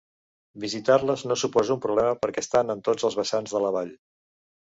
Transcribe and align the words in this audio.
Visitar-les 0.61 1.23
no 1.31 1.35
suposa 1.41 1.75
un 1.75 1.81
problema, 1.83 2.15
perquè 2.23 2.43
estan 2.45 2.75
en 2.75 2.81
tots 2.89 3.07
els 3.11 3.19
vessants 3.21 3.55
de 3.59 3.63
la 3.67 3.71
vall. 3.77 3.93